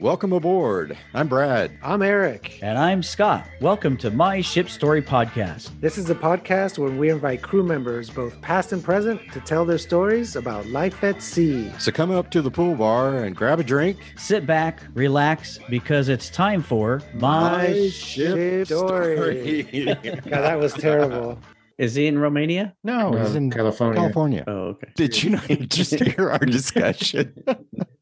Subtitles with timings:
[0.00, 0.98] Welcome aboard.
[1.14, 1.70] I'm Brad.
[1.80, 2.58] I'm Eric.
[2.62, 3.46] And I'm Scott.
[3.60, 5.70] Welcome to My Ship Story Podcast.
[5.80, 9.64] This is a podcast where we invite crew members, both past and present, to tell
[9.64, 11.70] their stories about life at sea.
[11.78, 13.98] So come up to the pool bar and grab a drink.
[14.16, 19.62] Sit back, relax, because it's time for My, My Ship Story.
[19.84, 21.38] God, that was terrible.
[21.76, 22.74] Is he in Romania?
[22.84, 24.00] No, No, he's in California.
[24.00, 24.44] California.
[24.46, 24.88] Oh, okay.
[24.94, 27.34] Did you not just hear our discussion?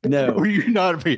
[0.05, 0.33] No.
[0.33, 1.05] were you not?
[1.05, 1.11] Were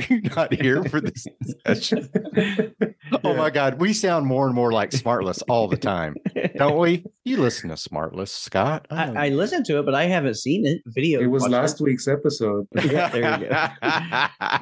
[0.00, 2.08] you not here for this discussion?
[3.22, 6.16] Oh my God, we sound more and more like Smartless all the time,
[6.56, 7.04] don't we?
[7.24, 8.86] You listen to Smartless, Scott.
[8.90, 10.82] I, I listened to it, but I haven't seen it.
[10.86, 11.20] Video.
[11.20, 12.66] It was watched last week's episode.
[12.74, 14.58] Yeah, there you go.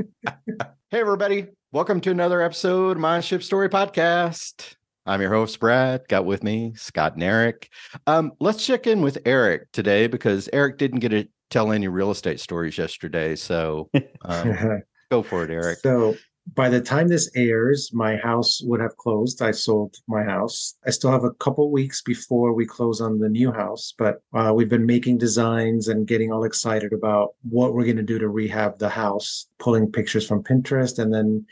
[0.91, 1.47] hey, everybody.
[1.73, 4.75] Welcome to another episode of My Ship Story Podcast.
[5.05, 6.07] I'm your host, Brad.
[6.09, 7.71] Got with me Scott and Eric.
[8.07, 12.13] Um, let's check in with Eric today because Eric didn't get to tell any real
[12.13, 13.35] estate stories yesterday.
[13.35, 13.91] So
[14.25, 15.81] um, go for it, Eric.
[15.81, 16.17] So
[16.55, 19.43] by the time this airs, my house would have closed.
[19.43, 20.77] I sold my house.
[20.87, 24.53] I still have a couple weeks before we close on the new house, but uh,
[24.55, 28.29] we've been making designs and getting all excited about what we're going to do to
[28.29, 31.01] rehab the house, pulling pictures from Pinterest.
[31.01, 31.45] And then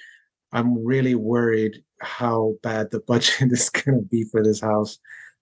[0.52, 4.98] I'm really worried how bad the budget is going to be for this house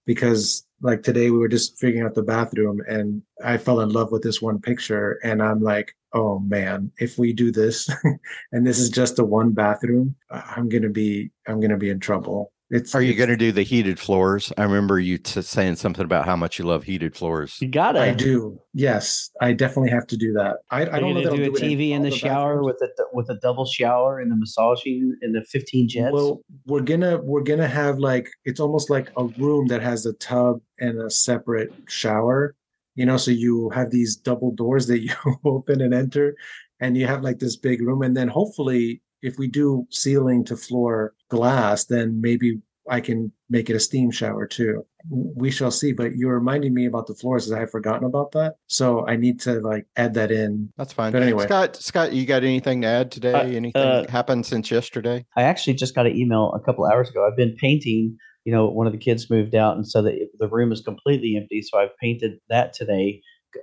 [0.06, 4.10] because like today we were just figuring out the bathroom and I fell in love
[4.10, 7.90] with this one picture and I'm like, oh man, if we do this
[8.52, 11.90] and this is just a one bathroom, I'm going to be I'm going to be
[11.90, 12.52] in trouble.
[12.70, 14.52] It's Are you going to do the heated floors?
[14.58, 17.56] I remember you t- saying something about how much you love heated floors.
[17.62, 18.00] You got it.
[18.00, 18.60] I do.
[18.74, 20.58] Yes, I definitely have to do that.
[20.70, 22.56] I, I don't know that gonna I'll do a do TV in all the shower
[22.56, 22.78] bathrooms.
[22.80, 26.12] with a with a double shower and the massaging and the 15 jets?
[26.12, 30.12] Well, we're gonna we're gonna have like it's almost like a room that has a
[30.14, 32.54] tub and a separate shower.
[32.96, 35.14] You know, so you have these double doors that you
[35.46, 36.36] open and enter,
[36.80, 38.02] and you have like this big room.
[38.02, 43.70] And then hopefully, if we do ceiling to floor glass, then maybe I can make
[43.70, 44.84] it a steam shower too.
[45.10, 45.92] We shall see.
[45.92, 48.56] But you're reminding me about the floors, as I had forgotten about that.
[48.66, 50.72] So I need to like add that in.
[50.76, 51.12] That's fine.
[51.12, 51.44] But anyway.
[51.44, 53.32] Scott, Scott, you got anything to add today?
[53.32, 55.24] Uh, anything uh, happened since yesterday?
[55.36, 57.26] I actually just got an email a couple hours ago.
[57.26, 58.16] I've been painting.
[58.44, 61.36] You know, one of the kids moved out, and so the the room is completely
[61.36, 61.60] empty.
[61.60, 63.20] So I've painted that today.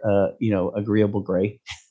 [0.07, 1.59] Uh, you know, agreeable gray,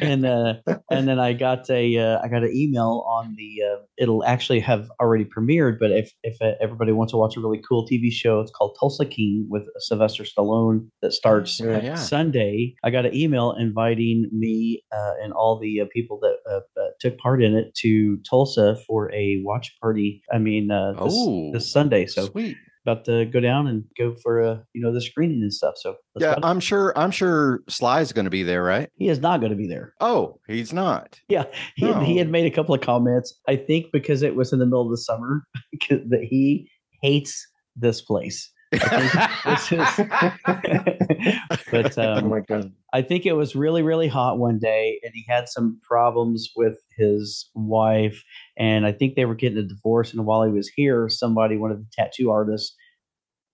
[0.00, 0.54] and uh,
[0.90, 3.62] and then I got a uh, I got an email on the.
[3.62, 7.40] Uh, it'll actually have already premiered, but if if uh, everybody wants to watch a
[7.40, 11.82] really cool TV show, it's called Tulsa King with Sylvester Stallone that starts Yeah.
[11.82, 11.94] yeah.
[11.94, 16.60] Sunday, I got an email inviting me uh, and all the uh, people that uh,
[16.80, 20.22] uh, took part in it to Tulsa for a watch party.
[20.32, 22.06] I mean, uh, this, Oh, this Sunday.
[22.06, 22.56] So Sweet.
[22.86, 25.74] About to go down and go for uh, you know the screening and stuff.
[25.76, 26.36] So Yeah.
[26.42, 26.92] I'm sure.
[26.96, 28.90] I'm sure Sly's going to be there, right?
[28.96, 29.94] he is not going to be there.
[30.00, 31.20] Oh, he's not.
[31.28, 31.44] Yeah,
[31.76, 33.38] he, had, he had made a couple of comments.
[33.48, 35.44] I think because it was in the middle of the summer
[35.90, 36.70] that he
[37.02, 37.46] hates
[37.76, 38.50] this place.
[38.82, 42.72] I think this is- but oh um, my god.
[42.92, 46.78] I think it was really, really hot one day, and he had some problems with
[46.96, 48.22] his wife.
[48.56, 50.12] And I think they were getting a divorce.
[50.12, 52.74] And while he was here, somebody, one of the tattoo artists,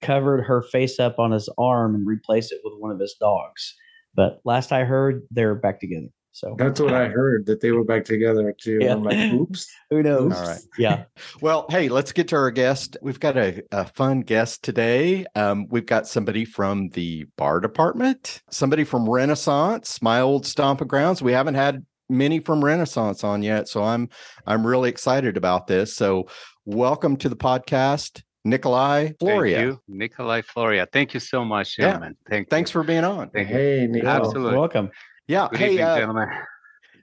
[0.02, 3.74] covered her face up on his arm and replaced it with one of his dogs.
[4.14, 6.08] But last I heard, they're back together.
[6.40, 8.78] So That's what I heard that they were back together too.
[8.80, 8.94] Yeah.
[8.94, 9.70] I'm like, oops.
[9.90, 10.32] who knows?
[10.32, 10.60] All right.
[10.78, 11.04] Yeah.
[11.42, 12.96] Well, hey, let's get to our guest.
[13.02, 15.26] We've got a, a fun guest today.
[15.34, 21.20] Um, we've got somebody from the bar department, somebody from Renaissance, my old stomping grounds.
[21.20, 24.08] We haven't had many from Renaissance on yet, so I'm
[24.46, 25.94] I'm really excited about this.
[25.94, 26.26] So,
[26.64, 29.54] welcome to the podcast, Nikolai Floria.
[29.56, 30.86] Thank you, Nikolai Floria.
[30.90, 31.88] Thank you so much, Yeah.
[31.88, 32.16] gentlemen.
[32.30, 32.80] Thank Thanks you.
[32.80, 33.28] for being on.
[33.28, 33.48] Thank.
[33.48, 34.06] Hey, Nico.
[34.06, 34.56] Absolutely.
[34.58, 34.90] Welcome.
[35.30, 35.46] Yeah.
[35.52, 36.28] Good hey, evening, uh, gentlemen.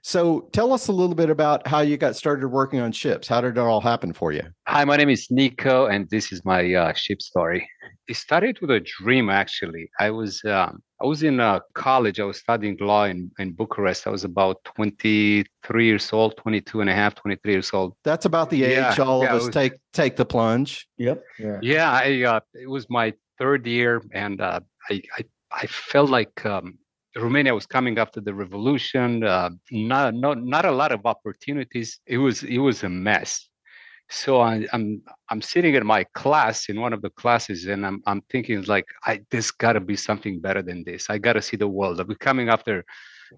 [0.02, 3.26] so tell us a little bit about how you got started working on ships.
[3.26, 4.42] How did it all happen for you?
[4.66, 7.66] Hi, my name is Nico, and this is my uh, ship story.
[8.06, 9.90] It started with a dream, actually.
[9.98, 12.20] I was um, I was in uh, college.
[12.20, 14.06] I was studying law in, in Bucharest.
[14.06, 17.94] I was about 23 years old, 22 and a half, 23 years old.
[18.04, 20.86] That's about the Yeah, age all yeah, of us was- take take the plunge.
[20.98, 21.24] Yep.
[21.38, 21.58] Yeah.
[21.62, 24.60] Yeah, I uh, it was my third year, and uh,
[24.90, 26.76] I, I I felt like um,
[27.16, 29.24] Romania was coming after the revolution.
[29.24, 32.00] Uh, not not not a lot of opportunities.
[32.06, 33.48] It was it was a mess.
[34.10, 38.02] So I, I'm I'm sitting in my class in one of the classes, and I'm
[38.06, 41.10] I'm thinking like, I there's got to be something better than this.
[41.10, 42.06] I got to see the world.
[42.08, 42.84] We're coming after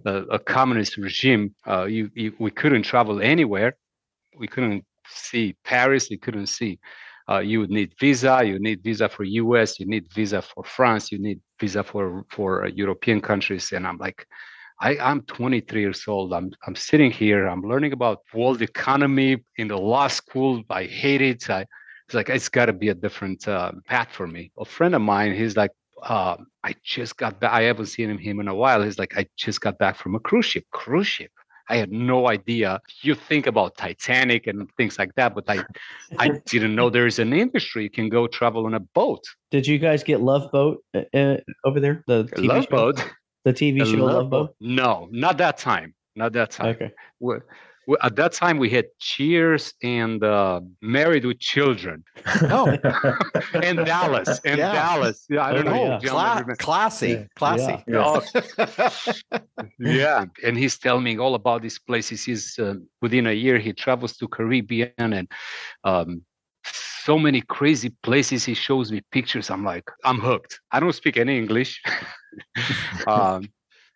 [0.05, 1.55] a, a communist regime.
[1.67, 3.76] Uh, you, you we couldn't travel anywhere.
[4.37, 6.08] We couldn't see Paris.
[6.11, 6.78] We couldn't see.
[7.31, 8.43] Uh, you would need visa.
[8.44, 9.79] You need visa for U.S.
[9.79, 11.12] You need visa for France.
[11.12, 13.73] You need visa for for uh, European countries.
[13.73, 14.27] And I'm like,
[14.81, 16.32] I, I'm 23 years old.
[16.32, 17.47] I'm I'm sitting here.
[17.47, 20.62] I'm learning about world economy in the law school.
[20.71, 21.49] I hate it.
[21.49, 21.67] I,
[22.06, 24.50] it's like it's got to be a different uh, path for me.
[24.59, 25.71] A friend of mine, he's like,
[26.03, 27.53] uh, I just got back.
[27.53, 28.82] I haven't seen him in a while.
[28.82, 30.65] He's like, I just got back from a cruise ship.
[30.73, 31.31] Cruise ship.
[31.70, 32.81] I had no idea.
[33.02, 35.64] You think about Titanic and things like that, but I,
[36.19, 37.84] I didn't know there is an industry.
[37.84, 39.22] You can go travel on a boat.
[39.52, 42.02] Did you guys get Love Boat uh, uh, over there?
[42.08, 42.70] The TV Love show?
[42.70, 43.05] boat.
[43.44, 44.55] The TV A show Love Boat.
[44.61, 45.94] No, not that time.
[46.17, 46.75] Not that time.
[46.75, 46.90] Okay.
[47.20, 47.40] We- we-
[48.03, 52.05] at that time, we had Cheers and uh, Married with Children
[52.43, 52.67] Oh,
[53.55, 54.73] and Dallas and Yeah.
[54.73, 55.27] Dallas.
[55.29, 55.99] Yeah, I don't Oh, know.
[56.03, 56.09] yeah.
[56.11, 57.25] cla- classy, Yeah.
[57.37, 57.85] classy.
[57.88, 58.21] Yeah.
[59.79, 63.73] yeah and he's telling me all about these places he's uh, within a year he
[63.73, 65.27] travels to caribbean and
[65.85, 66.23] um,
[66.65, 71.17] so many crazy places he shows me pictures i'm like i'm hooked i don't speak
[71.17, 71.81] any english
[73.06, 73.49] um,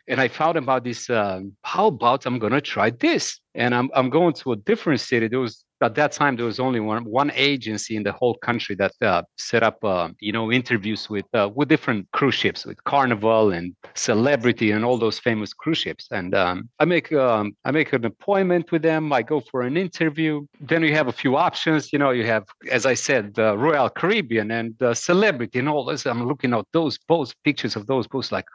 [0.09, 3.41] and i found about this um, how about i'm gonna try this?
[3.57, 5.29] And I'm, I'm going to a different city.
[5.29, 8.75] There was at that time there was only one one agency in the whole country
[8.77, 12.83] that uh, set up uh, you know interviews with uh, with different cruise ships with
[12.85, 16.09] carnival and celebrity and all those famous cruise ships.
[16.11, 19.13] And um, i make um, i make an appointment with them.
[19.13, 20.47] I go for an interview.
[20.61, 21.93] Then you have a few options.
[21.93, 26.07] You know you have as i said the royal caribbean and celebrity and all this.
[26.07, 28.47] I'm looking at those boats pictures of those boats like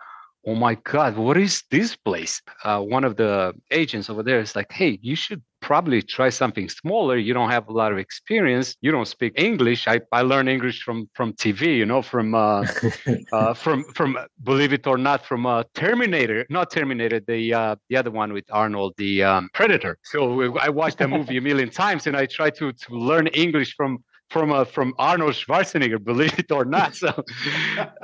[0.45, 2.41] oh my god what is this place?
[2.63, 6.69] Uh, one of the agents over there is like hey you should probably try something
[6.69, 7.17] smaller.
[7.17, 8.75] You don't have a lot of experience.
[8.81, 9.87] You don't speak english.
[9.87, 12.65] I, I learned english from from tv you know from uh,
[13.33, 17.97] uh, from from believe it or not from uh, terminator not terminator the uh, the
[17.97, 19.97] other one with arnold the um, predator.
[20.03, 23.75] So i watched that movie a million times and i try to to learn english
[23.75, 26.95] from from uh, from Arnold Schwarzenegger, believe it or not.
[26.95, 27.07] So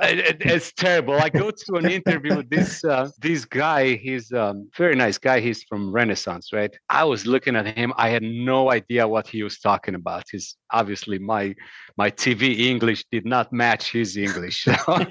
[0.00, 1.14] it- it- it's terrible.
[1.14, 3.94] I go to an interview with this uh, this guy.
[3.94, 5.40] He's um, very nice guy.
[5.40, 6.74] He's from Renaissance, right?
[6.88, 7.92] I was looking at him.
[7.96, 10.24] I had no idea what he was talking about.
[10.30, 11.54] He's obviously my
[11.96, 14.68] my TV English did not match his English.
[14.68, 15.04] Uh,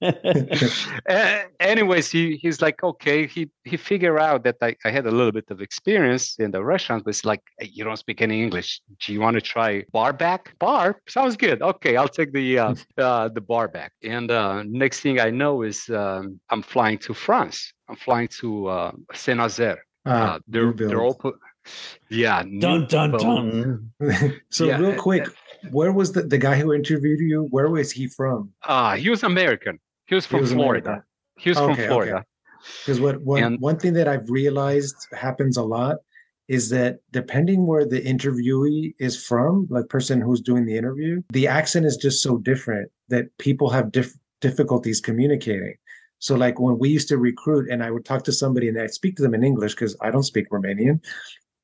[1.60, 5.32] anyways, he he's like, okay, he he figured out that I, I had a little
[5.32, 8.80] bit of experience in the restaurant, but it's like, hey, you don't speak any English.
[9.04, 10.54] Do you want to try bar back?
[10.58, 11.62] Bar sounds good.
[11.62, 13.92] Okay, I'll take the uh, uh the bar back.
[14.02, 17.72] And uh, next thing I know is um, I'm flying to France.
[17.88, 19.82] I'm flying to uh, Saint Nazaire.
[20.04, 21.32] Ah, Uh, they're they're open.
[22.08, 22.42] Yeah.
[22.42, 23.90] dun dun dun.
[24.50, 25.26] so Yeah, real quick,
[25.70, 27.48] where was the, the guy who interviewed you?
[27.50, 28.52] Where was he from?
[28.64, 29.78] Uh, he was American.
[30.06, 30.86] He was from was Florida.
[30.88, 31.04] American.
[31.38, 31.86] He was Okay, from.
[31.88, 32.24] Florida.
[32.84, 35.96] Because what one And- one thing that I've realized happens a lot
[36.48, 41.48] is that depending where the interviewee is from, like person who's doing the interview, the
[41.48, 45.74] accent is just so different that people have diff- difficulties communicating.
[46.20, 48.94] So like when we used to recruit and I would talk to somebody and I'd
[48.94, 51.00] speak to them in English because I don't speak Romanian,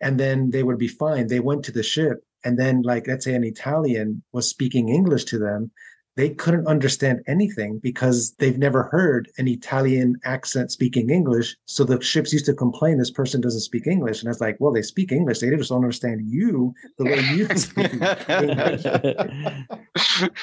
[0.03, 1.29] and then they would be fine.
[1.29, 5.25] They went to the ship and then like let's say an Italian was speaking English
[5.27, 5.71] to them,
[6.17, 11.57] they couldn't understand anything because they've never heard an Italian accent speaking English.
[11.65, 14.21] So the ships used to complain this person doesn't speak English.
[14.21, 15.39] And I was like, well, they speak English.
[15.39, 17.93] They just don't understand you the way you speak
[18.29, 18.85] English.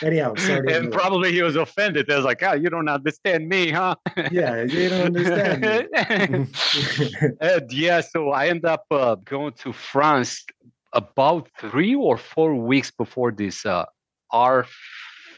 [0.02, 0.74] Anyhow, sorry.
[0.74, 2.08] and probably he was offended.
[2.08, 3.96] They was like, "Oh, you don't understand me, huh?"
[4.32, 5.88] yeah, you don't understand.
[7.42, 10.46] and yeah, so I end up uh, going to France
[10.94, 13.86] about three or four weeks before this uh,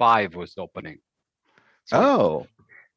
[0.02, 0.98] R5 was opening.
[1.86, 2.48] So, Oh,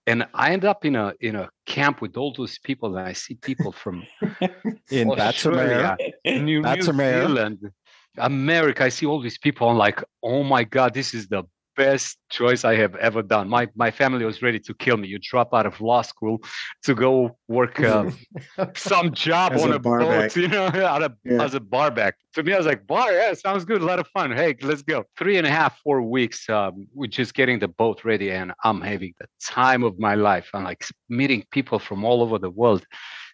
[0.07, 3.13] and I end up in a in a camp with all those people, and I
[3.15, 4.05] see people from
[4.91, 5.97] in Batsamare.
[6.27, 7.71] New, New Zealand,
[8.19, 8.85] America.
[8.85, 9.69] I see all these people.
[9.69, 11.45] I'm like, oh my god, this is the
[11.77, 13.49] best choice I have ever done.
[13.49, 15.09] My my family was ready to kill me.
[15.09, 16.39] You drop out of law school
[16.85, 18.11] to go work uh,
[18.75, 20.67] some job on a a, boat, you know,
[21.05, 21.43] of, Yeah.
[21.43, 22.15] as a barback.
[22.35, 24.33] To me, I was like, bar, yeah, sounds good, a lot of fun.
[24.33, 25.05] Hey, let's go.
[25.17, 28.81] Three and a half, four weeks, um, we're just getting the boat ready, and I'm
[28.81, 30.49] having the time of my life.
[30.55, 32.85] I'm like meeting people from all over the world,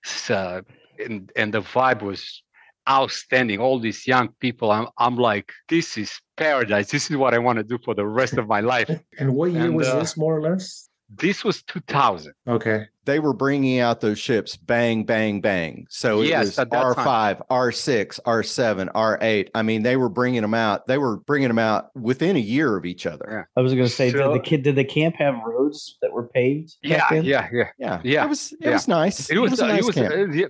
[0.05, 0.61] S- uh,
[1.05, 2.43] and and the vibe was
[2.91, 3.61] outstanding.
[3.61, 6.91] All these young people, I'm I'm like, this is paradise.
[6.91, 8.91] This is what I want to do for the rest of my life.
[9.19, 10.89] and what year And, was uh, this, more or less?
[11.13, 12.33] This was 2000.
[12.47, 12.87] Okay.
[13.05, 15.87] They were bringing out those ships bang, bang, bang.
[15.91, 17.37] So it Yes, was at that time.
[17.37, 19.49] R5, R6, R7, R8.
[19.53, 20.87] I mean, they were bringing them out.
[20.87, 23.49] They were bringing them out within a year of each other.
[23.57, 26.13] I was going to say, So- did the kid did the camp have roads that
[26.13, 26.77] were paved?
[26.83, 27.69] Yeah, yeah, yeah.
[27.79, 28.01] Yeah.
[28.05, 28.71] Yeah, It was, it yeah.
[28.71, 29.31] was nice.
[29.31, 30.15] It was, a uh, nice it was, camp.
[30.15, 30.47] uh, yeah,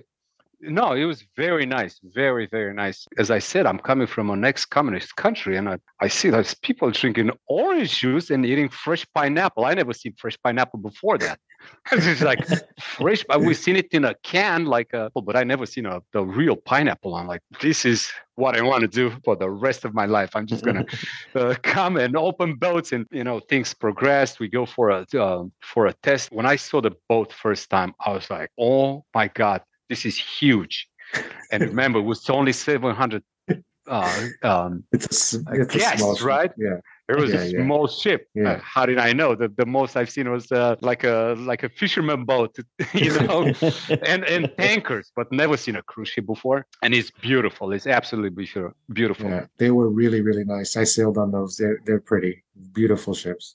[0.61, 3.07] no, it was very nice, very, very nice.
[3.17, 6.91] As I said, I'm coming from an ex-communist country, and I, I see those people
[6.91, 9.65] drinking orange juice and eating fresh pineapple.
[9.65, 11.39] I never seen fresh pineapple before that.
[11.91, 12.45] it's like
[12.79, 13.23] fresh.
[13.27, 16.25] but We've seen it in a can, like a, but I never seen a the
[16.25, 17.15] real pineapple.
[17.15, 20.31] I'm like, this is what I want to do for the rest of my life.
[20.35, 20.85] I'm just gonna
[21.35, 24.39] uh, come and open boats, and you know, things progressed.
[24.39, 26.31] We go for a uh, for a test.
[26.31, 29.61] When I saw the boat first time, I was like, oh my god,
[29.91, 30.75] this is huge.
[31.51, 33.21] And remember, it was only 700
[33.87, 36.25] uh, um, It's a, it's guests, small ship.
[36.35, 36.51] right?
[36.57, 36.77] Yeah.
[37.11, 37.63] It was Yeah, a yeah.
[37.65, 38.21] small ship.
[38.37, 38.59] Uh, Yeah.
[38.75, 39.29] how did I know?
[39.41, 41.17] The, the most I've seen was uh, like a
[41.51, 42.51] like a fisherman boat,
[43.05, 43.39] you know,
[44.11, 46.59] and and tankers, but never seen a cruise ship before.
[46.83, 47.65] And it's beautiful.
[47.75, 48.71] It's absolutely beautiful.
[48.99, 49.29] Beautiful.
[49.29, 49.45] Yeah.
[49.61, 50.69] They were really, really nice.
[50.83, 51.51] I sailed on those.
[51.59, 52.33] They're they're pretty.
[52.81, 53.45] Beautiful ships.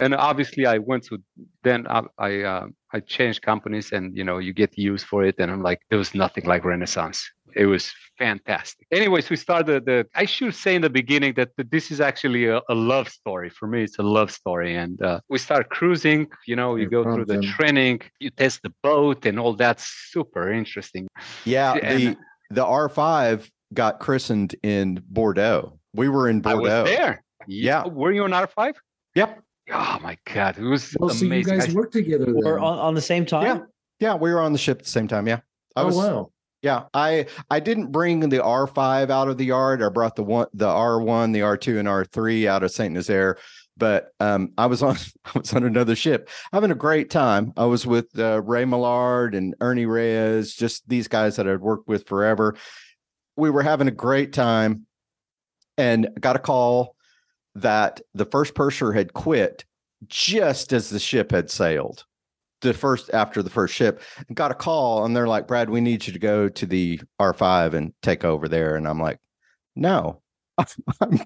[0.00, 1.18] And obviously, I went to
[1.62, 5.36] then I I, uh, I changed companies, and you know, you get used for it.
[5.38, 7.28] And I'm like, there was nothing like Renaissance.
[7.54, 8.86] It was fantastic.
[8.92, 10.06] Anyways, we started the.
[10.14, 13.66] I should say in the beginning that this is actually a, a love story for
[13.66, 13.82] me.
[13.82, 16.28] It's a love story, and uh, we start cruising.
[16.46, 20.52] You know, you go through the training, you test the boat, and all that's super
[20.52, 21.08] interesting.
[21.44, 22.16] Yeah, And- the
[22.50, 25.78] the R5 got christened in Bordeaux.
[25.94, 26.82] We were in I Bordeaux.
[26.82, 27.22] was there.
[27.46, 27.86] Yeah.
[27.86, 28.74] Were you on R five?
[29.14, 29.42] Yep.
[29.72, 32.42] Oh my god, it was Well, so you guys I- work together then.
[32.44, 33.44] Or on, on the same time?
[33.44, 33.60] Yeah.
[34.00, 35.28] Yeah, we were on the ship at the same time.
[35.28, 35.40] Yeah.
[35.76, 36.32] I oh was wow.
[36.62, 39.82] yeah, I I didn't bring the R5 out of the yard.
[39.82, 43.36] I brought the one the R1, the R2 and R3 out of Saint Nazaire,
[43.76, 44.96] but um I was on
[45.26, 47.52] I was on another ship having a great time.
[47.56, 51.86] I was with uh, Ray Millard and Ernie Reyes, just these guys that I'd worked
[51.86, 52.56] with forever.
[53.36, 54.86] We were having a great time
[55.78, 56.96] and got a call
[57.54, 59.64] that the first purser had quit
[60.06, 62.04] just as the ship had sailed.
[62.62, 64.02] The first after the first ship
[64.34, 67.74] got a call and they're like, Brad, we need you to go to the R5
[67.74, 68.76] and take over there.
[68.76, 69.18] And I'm like,
[69.74, 70.20] no,
[71.00, 71.20] I'm,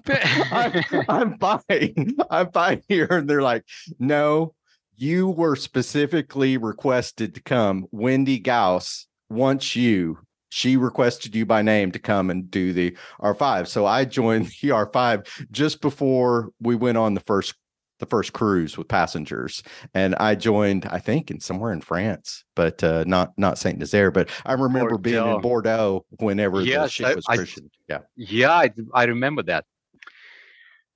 [0.51, 2.15] I'm, I'm fine.
[2.29, 3.07] I'm fine here.
[3.09, 3.65] And they're like,
[3.99, 4.53] no,
[4.95, 7.85] you were specifically requested to come.
[7.91, 10.19] Wendy Gauss wants you.
[10.49, 13.67] She requested you by name to come and do the R5.
[13.67, 17.55] So I joined the R5 just before we went on the first
[17.99, 22.83] the first cruise with passengers and I joined, I think, in somewhere in France, but
[22.83, 24.11] uh, not not Saint Nazaire.
[24.11, 25.41] But I remember being in Bordeaux.
[25.41, 27.71] Bordeaux whenever the Yes, ship I- was I- christened.
[27.87, 29.63] Yeah, Yeah, I remember that.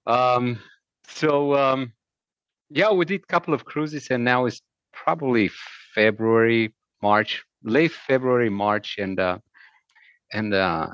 [0.06, 0.60] Um,
[1.08, 1.94] so um,
[2.70, 5.50] yeah, we did a couple of cruises, and now it's probably
[5.96, 9.38] February, March, late February, March, and uh,
[10.34, 10.88] and uh,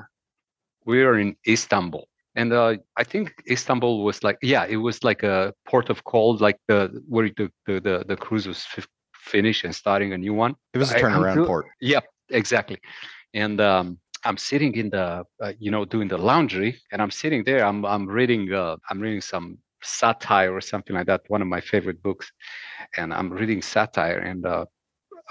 [0.84, 2.08] we were in Istanbul.
[2.34, 6.36] And uh, I think Istanbul was like, yeah, it was like a port of call,
[6.36, 10.34] like the where the the the, the cruise was f- finished and starting a new
[10.34, 10.54] one.
[10.74, 11.66] it was a I- turnaround feel- port.
[11.80, 12.78] Yep, exactly.
[13.34, 17.44] And um, I'm sitting in the, uh, you know, doing the laundry, and I'm sitting
[17.44, 17.64] there.
[17.64, 21.22] I'm I'm reading, uh, I'm reading some satire or something like that.
[21.28, 22.30] One of my favorite books,
[22.96, 24.64] and I'm reading satire, and uh,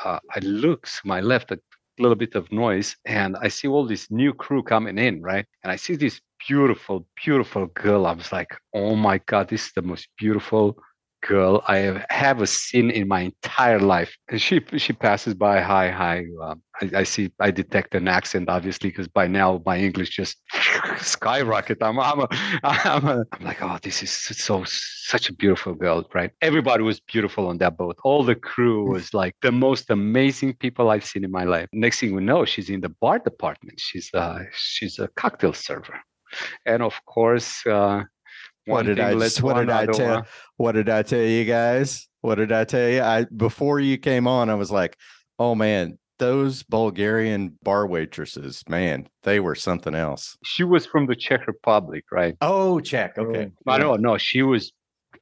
[0.03, 1.59] uh, I look to my left, a
[1.99, 5.45] little bit of noise, and I see all this new crew coming in, right?
[5.63, 8.05] And I see this beautiful, beautiful girl.
[8.05, 10.77] I was like, oh my god, this is the most beautiful
[11.27, 14.15] girl I have ever seen in my entire life.
[14.29, 16.25] And she she passes by, hi, hi.
[16.43, 20.37] Um, I, I see, I detect an accent, obviously, because by now my English just
[20.97, 21.77] skyrocket.
[21.81, 22.27] I'm, I'm, a,
[22.63, 26.31] I'm, a, I'm like, oh, this is so such a beautiful girl, right?
[26.41, 27.97] Everybody was beautiful on that boat.
[28.03, 31.67] All the crew was like the most amazing people I've seen in my life.
[31.73, 33.79] Next thing we know, she's in the bar department.
[33.79, 35.99] She's uh, she's a cocktail server,
[36.65, 37.65] and of course.
[37.65, 38.03] Uh,
[38.65, 40.23] What did I led just- what did I tell- one.
[40.57, 42.07] What did I tell you guys?
[42.21, 43.01] What did I tell you?
[43.01, 44.97] I before you came on, I was like,
[45.37, 50.37] oh man, those Bulgarian bar waitresses, man, they were something else.
[50.43, 52.35] She was from the Czech Republic, right?
[52.41, 53.13] Oh, Czech.
[53.17, 53.51] Oh, okay.
[53.67, 53.83] Oh, I yeah.
[53.83, 54.71] no, no, she was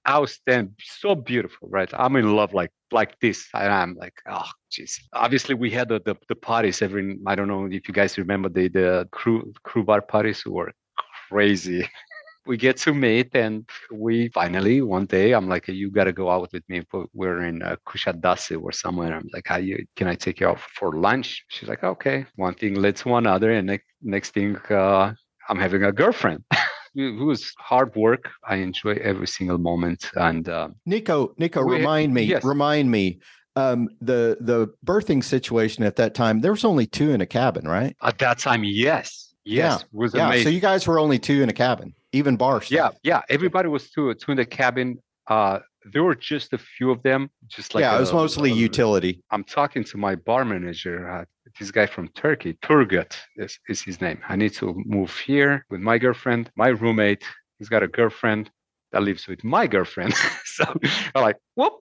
[0.07, 1.89] outstanding, so beautiful, right?
[1.93, 4.99] I'm in love like like this, and I'm like, oh, jeez.
[5.13, 7.17] Obviously, we had the, the the parties every.
[7.25, 10.71] I don't know if you guys remember the the crew crew bar parties were
[11.29, 11.89] crazy.
[12.45, 16.29] we get to meet, and we finally one day, I'm like, you got to go
[16.29, 16.81] out with me.
[17.13, 19.13] We're in uh, Kusadasi or somewhere.
[19.15, 21.43] I'm like, How you, can I take you out for lunch?
[21.49, 22.25] She's like, okay.
[22.35, 25.13] One thing leads to another, and next next thing, uh,
[25.49, 26.43] I'm having a girlfriend.
[26.95, 28.29] it was hard work.
[28.47, 32.43] I enjoy every single moment, and uh, Nico, Nico, We- remind me, yes.
[32.43, 33.19] remind me.
[33.55, 37.67] Um, the the berthing situation at that time, there was only two in a cabin,
[37.67, 37.95] right?
[38.01, 40.07] at that time, yes, yes, Yeah.
[40.25, 40.43] amazing.
[40.43, 42.61] So you guys were only two in a cabin, even bar.
[42.69, 42.95] yeah, staff.
[43.03, 43.21] yeah.
[43.29, 44.99] Everybody was two two in the cabin.
[45.27, 45.59] Uh,
[45.91, 49.21] there were just a few of them, just like yeah, it was mostly a- utility.
[49.31, 51.25] I'm talking to my bar manager, uh,
[51.59, 54.19] this guy from Turkey, Turgut is, is his name.
[54.27, 57.23] I need to move here with my girlfriend, my roommate.
[57.59, 58.49] He's got a girlfriend
[58.91, 60.13] that lives with my girlfriend.
[60.45, 60.63] so
[61.15, 61.73] I'm like, whoop.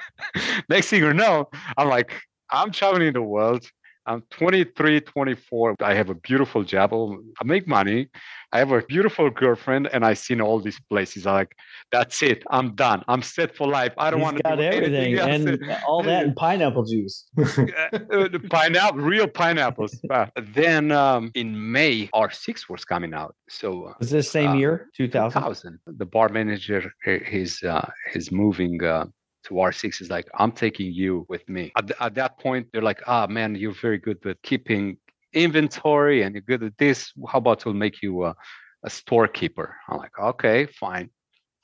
[0.68, 2.20] Next thing you know, I'm like,
[2.50, 3.64] I'm traveling the world.
[4.08, 5.76] I'm 23, 24.
[5.82, 6.94] I have a beautiful job.
[6.94, 8.08] Oh, I make money.
[8.52, 11.26] I have a beautiful girlfriend, and I seen all these places.
[11.26, 11.54] I'm like,
[11.92, 12.42] that's it.
[12.50, 13.04] I'm done.
[13.06, 13.92] I'm set for life.
[13.98, 17.26] I don't want to got do everything and all that and pineapple juice.
[17.38, 19.94] uh, pineapple, real pineapples.
[20.10, 23.34] Uh, then um, in May, R6 was coming out.
[23.50, 25.42] So uh, Was this same Uh, year, 2000?
[25.42, 29.04] 2000, the bar manager, uh, he's uh, he's moving uh,
[29.48, 30.00] to R6.
[30.00, 31.72] Is like, I'm taking you with me.
[31.76, 34.98] At, th- at that point, they're like, ah, man, you're very good with keeping
[35.32, 37.12] inventory and you're good at this.
[37.28, 38.34] How about we'll make you a,
[38.84, 39.74] a storekeeper?
[39.88, 41.10] I'm like, okay, fine.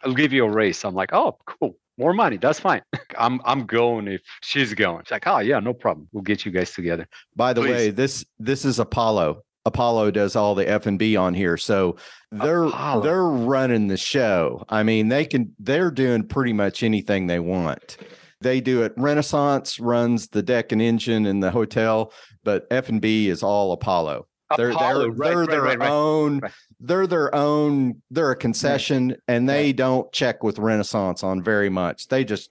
[0.03, 0.85] I'll give you a raise.
[0.85, 1.76] I'm like, oh, cool.
[1.97, 2.38] More money.
[2.38, 2.83] That's fine.
[3.19, 5.05] I'm I'm going if she's going.
[5.05, 6.09] She's like, oh yeah, no problem.
[6.11, 7.07] We'll get you guys together.
[7.37, 7.71] By the Please.
[7.71, 9.44] way, this this is Apollo.
[9.66, 11.97] Apollo does all the F and B on here, so
[12.30, 13.02] they're Apollo.
[13.02, 14.64] they're running the show.
[14.68, 17.97] I mean, they can they're doing pretty much anything they want.
[18.40, 18.92] They do it.
[18.97, 23.73] Renaissance runs the deck and engine in the hotel, but F and B is all
[23.73, 24.26] Apollo.
[24.56, 26.40] They're Apollo, they're right, they're right, their right, own.
[26.80, 28.02] They're their own.
[28.11, 29.21] They're a concession, mm-hmm.
[29.28, 32.09] and they don't check with Renaissance on very much.
[32.09, 32.50] They just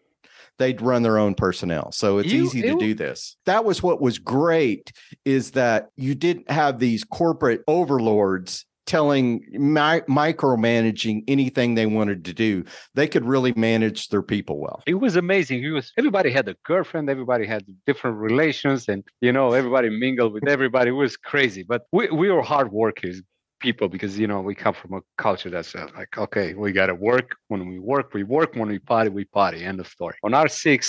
[0.59, 3.35] they run their own personnel, so it's You- easy to do this.
[3.45, 4.91] That was what was great
[5.25, 12.33] is that you didn't have these corporate overlords telling mi- micromanaging anything they wanted to
[12.33, 12.63] do.
[12.95, 14.83] They could really manage their people well.
[14.85, 15.63] it was amazing.
[15.63, 20.33] It was everybody had a girlfriend, everybody had different relations, and you know everybody mingled
[20.33, 20.89] with everybody.
[20.89, 23.21] It was crazy, but we we were hard workers
[23.63, 26.87] people because you know we come from a culture that's uh, like okay we got
[26.87, 27.29] to work.
[27.47, 28.49] When we work we work.
[28.59, 29.59] When we party we party.
[29.63, 30.15] End of story.
[30.23, 30.85] On r6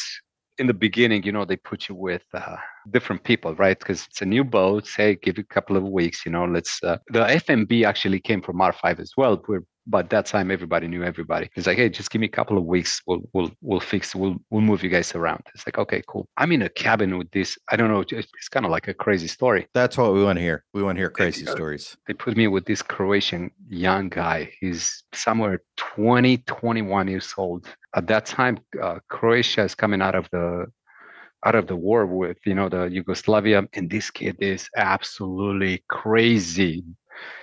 [0.60, 2.56] in the beginning you know they put you with uh,
[2.96, 3.78] different people right?
[3.78, 4.82] Because it's a new boat.
[4.86, 8.42] Say give it a couple of weeks you know let's uh, the fmb actually came
[8.46, 9.34] from r5 as well.
[9.46, 11.50] Where but that time everybody knew everybody.
[11.54, 13.02] It's like, hey, just give me a couple of weeks.
[13.06, 14.14] We'll we'll we'll fix.
[14.14, 15.42] We'll we'll move you guys around.
[15.54, 16.28] It's like, okay, cool.
[16.36, 17.58] I'm in a cabin with this.
[17.68, 18.00] I don't know.
[18.00, 19.66] It's, it's kind of like a crazy story.
[19.74, 20.64] That's what we want to hear.
[20.72, 21.96] We want to hear crazy uh, stories.
[22.06, 24.52] They put me with this Croatian young guy.
[24.60, 27.66] He's somewhere 20, 21 years old.
[27.94, 30.66] At that time, uh, Croatia is coming out of the
[31.44, 36.84] out of the war with you know the Yugoslavia, and this kid is absolutely crazy.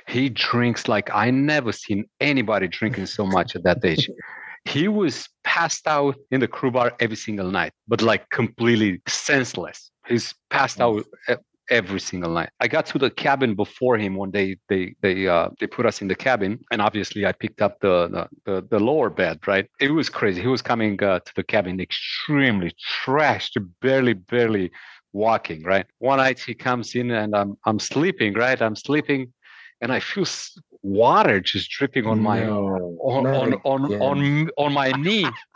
[0.08, 4.10] He drinks like I never seen anybody drinking so much at that age.
[4.66, 9.92] He was passed out in the crew bar every single night, but like completely senseless.
[10.08, 11.36] He's passed out e-
[11.70, 12.50] every single night.
[12.60, 16.02] I got to the cabin before him when they they they uh they put us
[16.02, 19.40] in the cabin, and obviously I picked up the the the, the lower bed.
[19.48, 20.42] Right, it was crazy.
[20.42, 22.72] He was coming uh, to the cabin extremely
[23.04, 24.72] trashed, barely barely
[25.14, 25.64] walking.
[25.64, 28.34] Right, one night he comes in and I'm I'm sleeping.
[28.34, 29.34] Right, I'm sleeping,
[29.82, 30.26] and I feel
[30.84, 34.02] water just dripping on my No, on not on on, again.
[34.02, 35.26] on on my knee.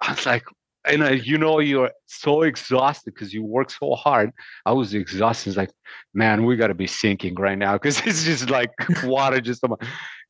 [0.00, 0.44] I was like,
[0.84, 4.32] and uh, you know, you're so exhausted because you work so hard.
[4.64, 5.50] I was exhausted.
[5.50, 5.70] It's like,
[6.14, 8.70] man, we got to be sinking right now because it's just like
[9.04, 9.76] water just on my,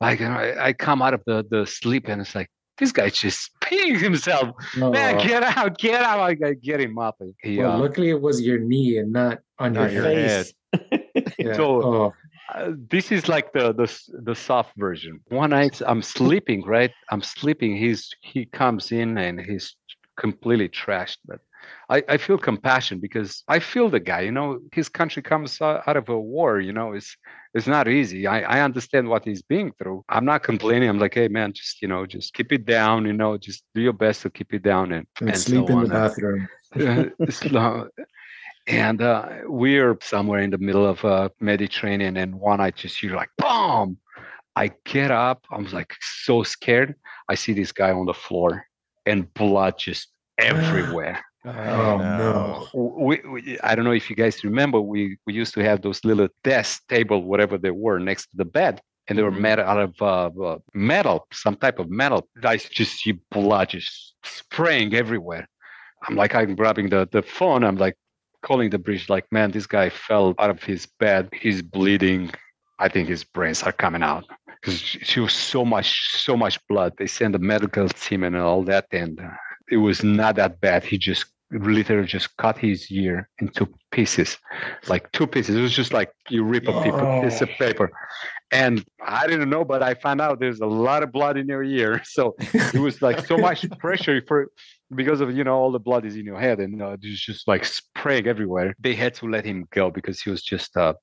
[0.00, 3.14] like and I, I come out of the the sleep and it's like this guy's
[3.14, 4.50] just peeing himself.
[4.76, 5.22] Man, Oh.
[5.24, 6.20] get out, get out!
[6.20, 7.16] I gotta get him up.
[7.42, 10.54] He, Well, uh, luckily it was your knee and not on Not your, your face.
[10.72, 11.04] head.
[11.38, 11.52] Yeah.
[11.54, 12.14] So- oh,
[12.54, 15.20] uh, this is like the, the the soft version.
[15.28, 16.92] One night I'm sleeping, right?
[17.10, 17.76] I'm sleeping.
[17.76, 19.76] He's he comes in and he's
[20.16, 21.18] completely trashed.
[21.26, 21.40] But
[21.90, 24.22] I, I feel compassion because I feel the guy.
[24.22, 26.60] You know, his country comes uh, out of a war.
[26.60, 27.16] You know, it's
[27.54, 28.26] it's not easy.
[28.26, 30.04] I, I understand what he's being through.
[30.08, 30.88] I'm not complaining.
[30.88, 33.04] I'm like, hey man, just you know, just keep it down.
[33.04, 35.72] You know, just do your best to keep it down and and, and sleep so
[35.72, 35.84] in on.
[35.84, 36.48] the bathroom.
[38.68, 38.78] Slow.
[38.78, 43.14] And uh, we're somewhere in the middle of uh, Mediterranean, and one I just hear
[43.14, 43.98] like boom.
[44.56, 45.44] I get up.
[45.50, 46.94] I'm like so scared.
[47.28, 48.64] I see this guy on the floor,
[49.06, 51.24] and blood just everywhere.
[51.44, 52.68] Oh, no.
[52.74, 56.04] we, we, I don't know if you guys remember, we, we used to have those
[56.04, 59.40] little desk table, whatever they were, next to the bed, and they were Mhm.
[59.40, 62.28] made out of uh, uh, metal, some type of metal.
[62.44, 65.48] I just see blood just spraying everywhere.
[66.06, 67.64] I'm like, I'm grabbing the, the phone.
[67.64, 67.96] I'm like
[68.42, 71.28] calling the bridge, like, man, this guy fell out of his bed.
[71.32, 72.30] He's bleeding.
[72.78, 74.24] I think his brains are coming out
[74.60, 76.92] because she was so much, so much blood.
[76.96, 79.30] They sent the medical team and all that, and uh,
[79.70, 80.84] it was not that bad.
[80.84, 84.38] He just literally just cut his ear into pieces,
[84.86, 85.56] like two pieces.
[85.56, 87.90] It was just like you rip a paper, piece of paper,
[88.50, 91.62] and I didn't know, but I found out there's a lot of blood in your
[91.62, 92.02] ear.
[92.18, 94.50] So it was like so much pressure for
[94.94, 97.46] because of you know all the blood is in your head and uh, it's just
[97.48, 98.74] like spraying everywhere.
[98.78, 100.94] They had to let him go because he was just uh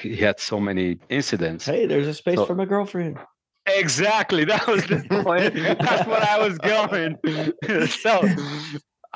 [0.00, 1.66] he had so many incidents.
[1.66, 3.18] Hey, there's a space So- for my girlfriend.
[3.66, 4.44] Exactly.
[4.52, 5.54] That was the point.
[5.54, 7.16] That's what I was going.
[7.88, 8.22] so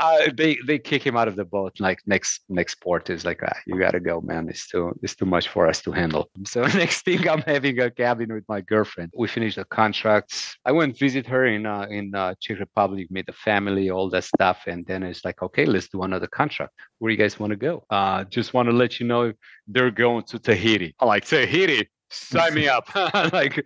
[0.02, 1.72] uh, they they kick him out of the boat.
[1.78, 4.48] Like next next port is like, ah, you gotta go, man.
[4.48, 6.28] It's too it's too much for us to handle.
[6.52, 9.10] So next thing, I'm having a cabin with my girlfriend.
[9.16, 10.56] We finished the contracts.
[10.64, 14.24] I went visit her in uh, in uh, Czech Republic, meet the family, all that
[14.24, 16.72] stuff, and then it's like, okay, let's do another contract.
[16.98, 17.84] Where you guys want to go?
[17.90, 19.32] Uh, just want to let you know
[19.68, 20.94] they're going to Tahiti.
[20.98, 22.86] I'm like Tahiti, sign me up.
[23.32, 23.64] like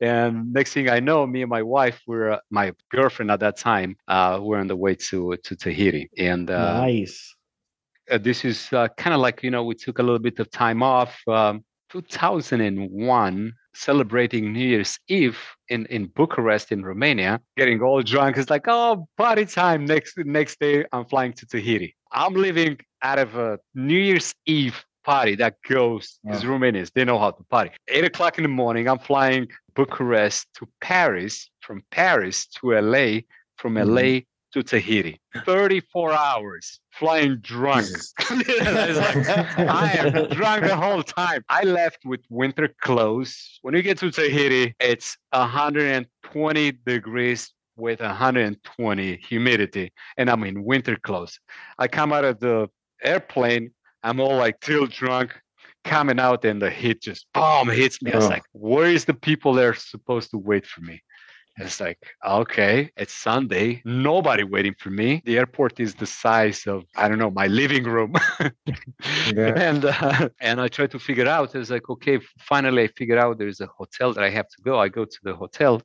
[0.00, 3.56] and next thing I know, me and my wife were uh, my girlfriend at that
[3.56, 3.96] time.
[4.06, 7.34] Uh, were on the way to to Tahiti, and uh, nice.
[8.10, 10.50] uh, this is uh, kind of like you know we took a little bit of
[10.50, 11.16] time off.
[11.26, 18.36] Um, 2001, celebrating New Year's Eve in in Bucharest in Romania, getting all drunk.
[18.36, 19.84] It's like oh party time.
[19.84, 21.96] Next next day, I'm flying to Tahiti.
[22.12, 26.92] I'm leaving out of a New Year's Eve party that goes is Romanians.
[26.94, 27.70] They know how to party.
[27.88, 33.20] Eight o'clock in the morning, I'm flying Bucharest to Paris, from Paris to LA,
[33.56, 33.94] from mm-hmm.
[33.94, 34.20] LA
[34.52, 35.20] to Tahiti.
[35.44, 37.86] 34 hours flying drunk.
[38.28, 41.44] Like, I am drunk the whole time.
[41.48, 43.60] I left with winter clothes.
[43.62, 50.96] When you get to Tahiti, it's 120 degrees with 120 humidity, and I'm in winter
[50.96, 51.38] clothes.
[51.78, 52.68] I come out of the
[53.00, 53.70] airplane,
[54.02, 55.40] I'm all like still drunk,
[55.84, 58.12] coming out, and the heat just boom hits me.
[58.12, 58.30] I was Oh.
[58.30, 61.02] like, where is the people that are supposed to wait for me?
[61.60, 63.82] It's like, okay, it's Sunday.
[63.84, 65.22] Nobody waiting for me.
[65.24, 68.14] The airport is the size of, I don't know, my living room.
[69.34, 69.54] Yeah.
[69.68, 71.54] and uh, and I tried to figure out.
[71.54, 74.78] It's like, okay, finally I figured out there's a hotel that I have to go.
[74.78, 75.82] I go to the hotel,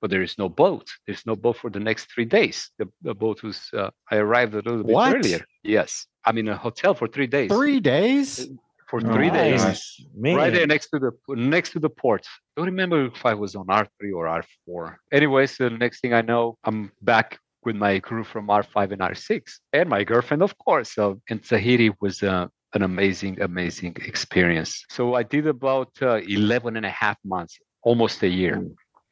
[0.00, 0.86] but there is no boat.
[1.06, 2.70] There's no boat for the next three days.
[2.78, 5.16] The, the boat was, uh, I arrived a little bit What?
[5.16, 5.44] earlier.
[5.62, 6.06] Yes.
[6.24, 7.50] I'm in a hotel for three days.
[7.50, 8.48] Three days?
[8.94, 10.06] For Oh, three days Nice.
[10.22, 12.24] Right there next to the next to the port.
[12.56, 15.00] Don't remember if I was on R three or R four.
[15.10, 19.02] Anyways, the next thing I know, I'm back with my crew from R five and
[19.02, 20.94] R six, and my girlfriend, of course.
[20.94, 24.84] So, and Tahiti was uh, an amazing, amazing experience.
[24.96, 28.62] So I did about uh, 11 and a half months, almost a year.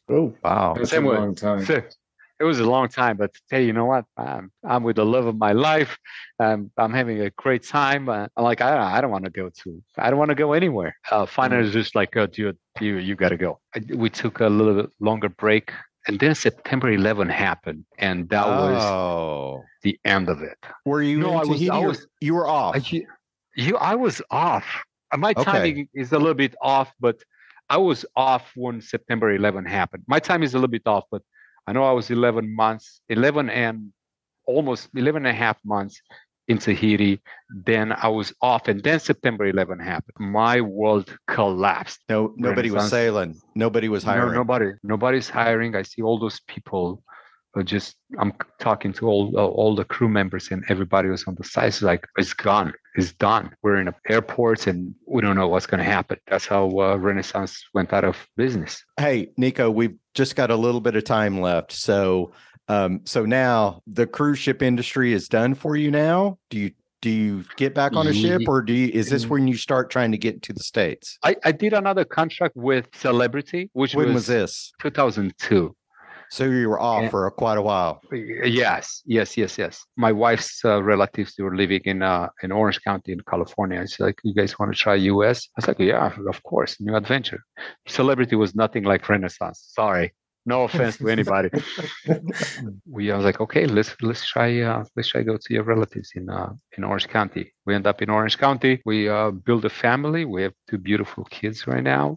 [0.08, 0.74] Oh, Wow.
[0.76, 1.16] That's Same a way.
[1.16, 1.64] long time.
[1.64, 1.82] So
[2.42, 4.04] it was a long time, but hey, you know what?
[4.16, 5.96] I'm I'm with the love of my life.
[6.40, 8.08] Um, I'm having a great time.
[8.08, 10.52] Uh, I'm like, I, I don't want to go to, I don't want to go
[10.52, 10.96] anywhere.
[11.08, 13.60] Uh, finally, it's just like, uh, dude, you you got to go.
[13.94, 15.70] We took a little bit longer break,
[16.08, 19.62] and then September 11 happened, and that was oh.
[19.84, 20.58] the end of it.
[20.84, 22.74] Were you No, in I was- Tahiti I was- you were off?
[22.74, 22.80] I,
[23.54, 24.66] you, I was off.
[25.12, 25.44] Uh, My Okay.
[25.44, 27.18] timing is a little bit off, but
[27.68, 30.02] I was off when September 11 happened.
[30.08, 31.22] My time is a little bit off, but
[31.66, 33.92] I know I was 11 months, 11 and
[34.46, 36.00] almost 11 and a half months
[36.48, 37.20] in Tahiti.
[37.64, 40.16] Then I was off, and then September 11 happened.
[40.18, 42.00] My world collapsed.
[42.08, 43.40] no, nobody was sailing.
[43.54, 44.32] Nobody was hiring.
[44.32, 45.76] No, nobody, nobody's hiring.
[45.76, 47.02] I see all those people.
[47.64, 51.44] Just I'm talking to all uh, all the crew members, and everybody was on the
[51.44, 51.68] side.
[51.68, 53.54] It's like it's gone, it's done.
[53.62, 56.18] We're in airports, and we don't know what's going to happen.
[56.28, 58.82] That's how uh, Renaissance went out of business.
[58.98, 61.72] Hey, Nico, we've just got a little bit of time left.
[61.72, 62.32] So
[62.68, 66.38] um, so now the cruise ship industry is done for you now.
[66.50, 66.70] Do you
[67.02, 69.30] do you get back on a ship or do you is this Mm.
[69.30, 71.18] when you start trying to get to the States?
[71.24, 74.72] I, I did another contract with Celebrity, which When was, was this?
[74.80, 75.74] 2002.
[76.32, 77.10] So you were off Yeah.
[77.10, 78.00] for quite a while.
[78.10, 79.74] Yes, yes, yes, yes.
[79.98, 83.78] My wife's uh, relatives they were living in uh, in Orange County in California.
[83.82, 85.38] It's like, you guys want to try US?
[85.52, 87.40] I was like, yeah, of course, new adventure.
[87.86, 89.58] Celebrity was nothing like Renaissance.
[89.80, 90.06] Sorry,
[90.46, 91.50] no offense to anybody.
[92.96, 96.12] we I was like, okay, let's let's try uh, let's try go to your relatives
[96.18, 97.44] in uh, in Orange County.
[97.66, 98.80] We end up in Orange County.
[98.86, 100.24] We uh, build a family.
[100.24, 102.16] We have two beautiful kids right now.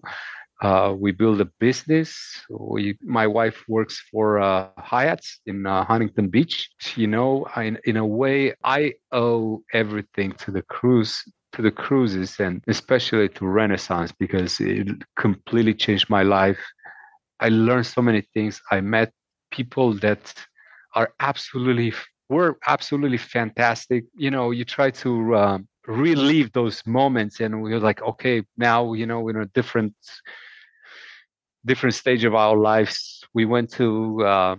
[0.62, 2.18] Uh, we build a business.
[2.50, 6.70] We, my wife works for uh, Hyatt's in uh, Huntington Beach.
[6.96, 11.22] You know, I, in a way, I owe everything to the cruise,
[11.54, 14.88] to the cruises, and especially to Renaissance because it
[15.18, 16.60] completely changed my life.
[17.40, 18.62] I learned so many things.
[18.72, 19.12] I met
[19.52, 20.34] people that
[20.94, 21.94] are absolutely
[22.30, 24.06] were absolutely fantastic.
[24.16, 29.06] You know, you try to um, relive those moments, and we're like, okay, now you
[29.06, 29.94] know we're in a different
[31.66, 33.24] different stage of our lives.
[33.34, 34.56] We went to uh,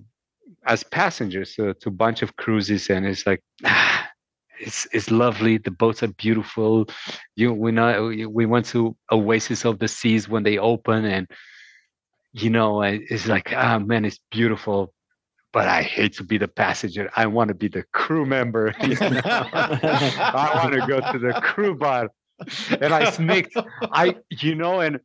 [0.67, 3.43] as passengers uh, to a bunch of cruises, and it's like
[4.61, 5.59] it's it's lovely.
[5.59, 6.87] The boats are beautiful.
[7.37, 11.29] You we know we went to Oasis of the Seas when they open, and
[12.33, 14.93] you know it's like ah man, it's beautiful.
[15.57, 17.11] But I hate to be the passenger.
[17.16, 18.75] I want to be the crew member.
[18.81, 22.11] I want to go to the crew bar,
[22.83, 23.57] and I sneaked.
[23.90, 25.01] I you know, and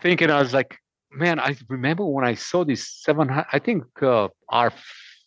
[0.00, 0.78] thinking I was like,
[1.12, 3.28] man, I remember when I saw this seven.
[3.30, 4.72] I think uh, our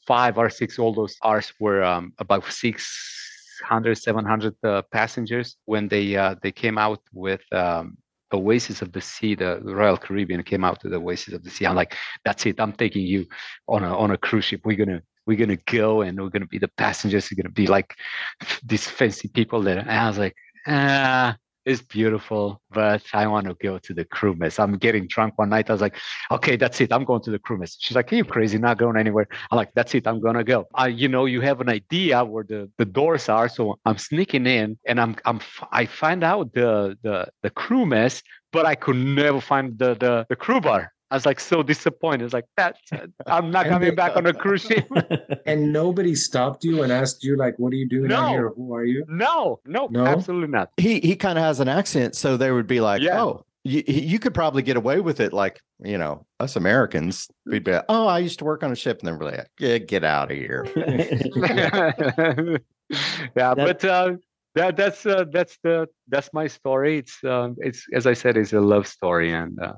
[0.07, 3.19] five R6, all those R's were um, about six
[3.59, 7.97] 600 700 uh, passengers when they uh, they came out with um,
[8.37, 11.65] oasis of the sea the royal caribbean came out to the oasis of the sea.
[11.65, 12.59] I'm like that's it.
[12.59, 13.25] I'm taking you
[13.67, 14.61] on a on a cruise ship.
[14.65, 17.29] We're gonna we're gonna go and we're gonna be the passengers.
[17.31, 17.95] We're gonna be like
[18.63, 19.79] these fancy people there.
[19.79, 20.35] And i was like
[20.67, 24.59] ah it's beautiful, but I want to go to the crew mess.
[24.59, 25.69] I'm getting drunk one night.
[25.69, 25.97] I was like,
[26.31, 26.91] okay, that's it.
[26.91, 27.77] I'm going to the crew mess.
[27.79, 28.57] She's like, are you crazy?
[28.57, 29.27] Not going anywhere.
[29.51, 30.07] I'm like, that's it.
[30.07, 30.65] I'm gonna go.
[30.73, 34.45] I, you know, you have an idea where the, the doors are, so I'm sneaking
[34.47, 35.39] in, and I'm I'm
[35.71, 40.25] I find out the the the crew mess, but I could never find the the,
[40.29, 40.93] the crew bar.
[41.11, 42.25] I was like so disappointed.
[42.25, 42.77] It's like that.
[43.25, 44.87] I'm not coming back on a cruise ship.
[45.45, 48.15] and nobody stopped you and asked you like, "What are you doing no.
[48.17, 48.49] out here?
[48.49, 50.71] Who are you?" No, no, no, absolutely not.
[50.77, 53.23] He he kind of has an accent, so they would be like, yeah.
[53.23, 57.63] "Oh, you, you could probably get away with it." Like you know, us Americans, we'd
[57.63, 59.79] be like, "Oh, I used to work on a ship," and then we're like, "Yeah,
[59.79, 61.91] get out of here." yeah,
[63.35, 63.85] that, but.
[63.85, 64.13] Uh,
[64.55, 66.97] that that's uh, that's the that's my story.
[66.97, 69.73] It's um, it's as I said, it's a love story, and uh,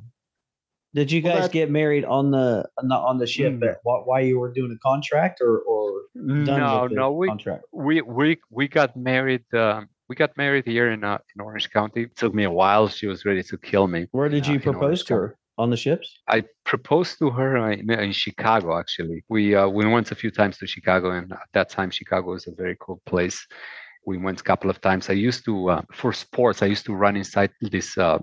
[0.93, 3.53] did you guys well, get married on the on the ship?
[3.53, 7.63] Mm, while you were doing a contract, or or no, no, we contract?
[7.71, 9.43] we we we got married.
[9.53, 12.03] Um, we got married here in uh, in Orange County.
[12.03, 12.89] It took me a while.
[12.89, 14.07] She was ready to kill me.
[14.11, 15.37] Where did you uh, propose to her?
[15.57, 16.17] On the ships?
[16.27, 18.79] I proposed to her in, in Chicago.
[18.79, 22.31] Actually, we uh, we went a few times to Chicago, and at that time, Chicago
[22.31, 23.47] was a very cool place
[24.05, 25.09] we went a couple of times.
[25.09, 26.61] I used to uh, for sports.
[26.61, 28.19] I used to run inside these uh,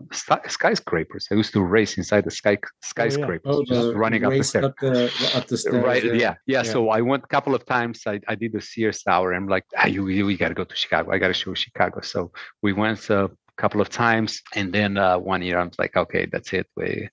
[0.48, 1.28] skyscrapers.
[1.30, 3.76] I used to race inside the sky skyscrapers, oh, yeah.
[3.76, 4.64] oh, just running up the, stairs.
[4.64, 5.84] Up the, up the stairs.
[5.84, 6.04] Right?
[6.04, 6.12] Yeah.
[6.14, 6.34] Yeah.
[6.46, 6.62] yeah.
[6.62, 8.02] So I went a couple of times.
[8.06, 9.32] I, I did the Sears Tower.
[9.32, 11.12] I'm like, ah, you you, got to go to Chicago.
[11.12, 12.00] I got to show Chicago.
[12.00, 16.26] So we went a couple of times, and then uh, one year I'm like, okay,
[16.26, 16.66] that's it.
[16.76, 17.08] We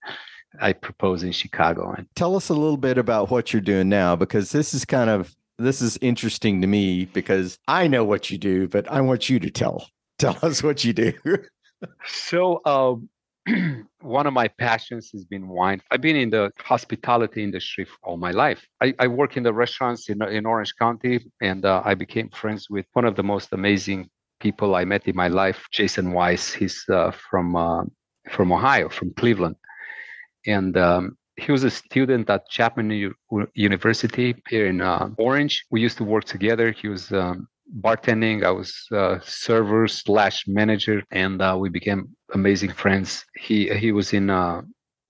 [0.59, 1.93] I propose in Chicago.
[1.95, 5.09] And tell us a little bit about what you're doing now, because this is kind
[5.09, 9.29] of this is interesting to me because I know what you do, but I want
[9.29, 9.87] you to tell
[10.19, 11.13] tell us what you do.
[12.05, 13.09] so, um,
[14.01, 15.81] one of my passions has been wine.
[15.91, 18.65] I've been in the hospitality industry all my life.
[18.81, 22.69] I, I work in the restaurants in, in Orange County, and uh, I became friends
[22.69, 26.53] with one of the most amazing people I met in my life, Jason Wise.
[26.53, 27.83] He's uh, from uh,
[28.31, 29.55] from Ohio, from Cleveland,
[30.47, 33.13] and um, he was a student at Chapman U-
[33.53, 35.65] University here in uh, Orange.
[35.69, 36.71] We used to work together.
[36.71, 37.47] He was um,
[37.81, 38.43] bartending.
[38.43, 43.25] I was uh, server slash manager, and uh, we became amazing friends.
[43.35, 44.61] He he was in uh,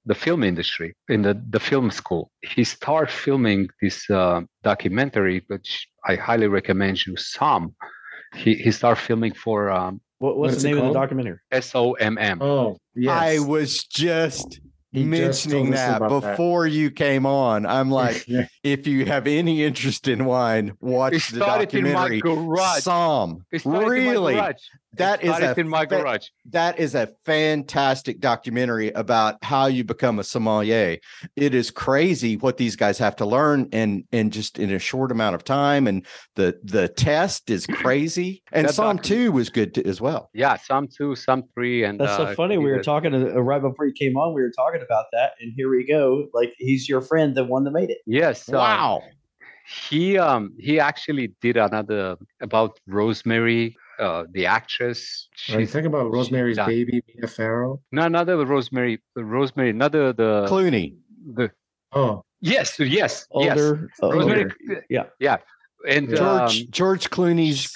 [0.06, 2.32] the film industry, in the the film school.
[2.42, 7.16] He started filming this uh, documentary, which I highly recommend you.
[7.18, 7.76] Some.
[8.34, 9.70] He he started filming for.
[9.70, 11.40] Um, what, what's the name of the documentary?
[11.52, 12.42] S O M M.
[12.42, 13.14] Oh, yes.
[13.14, 14.62] I was just he
[14.96, 16.76] mentioning that before that.
[16.76, 17.66] you came on.
[17.66, 18.48] I'm like, yeah.
[18.64, 22.22] if you have any interest in wine, watch the documentary.
[22.22, 23.42] Somm.
[23.66, 24.40] Really?
[24.98, 26.28] That is a, in my garage.
[26.50, 30.98] That is a fantastic documentary about how you become a sommelier.
[31.36, 35.12] It is crazy what these guys have to learn and and just in a short
[35.12, 35.88] amount of time.
[35.88, 36.06] And
[36.36, 38.44] the the test is crazy.
[38.52, 40.30] And Somm two was good to, as well.
[40.34, 42.58] Yeah, Somm two, Somm three, and that's uh, so funny.
[42.58, 44.34] We were talking to, uh, right before you came on.
[44.34, 46.28] We were talking about that, and here we go.
[46.34, 48.00] Like he's your friend, the one that made it.
[48.06, 48.48] Yes.
[48.48, 49.04] Wow.
[49.90, 55.28] he um he actually did another about rosemary uh, the actress.
[55.36, 57.82] She's, you think about Rosemary's Baby, Mia Farrow.
[57.92, 59.02] No, not the Rosemary.
[59.16, 60.96] Rosemary, another the the Clooney.
[61.34, 61.52] The
[61.94, 64.14] oh yes, yes, older, yes.
[64.14, 64.52] Rosemary,
[64.90, 65.38] yeah, yeah.
[65.88, 67.72] And George um, George Clooney's